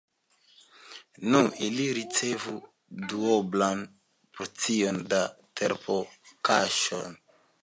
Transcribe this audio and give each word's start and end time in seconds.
Nu, 1.33 1.41
ili 1.67 1.85
ricevu 1.97 2.55
duoblan 3.13 3.85
porcion 4.39 4.99
da 5.13 5.21
terpomkaĉo. 5.63 7.05